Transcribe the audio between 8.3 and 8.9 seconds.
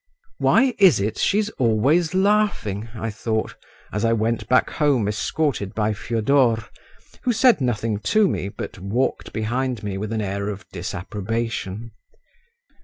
but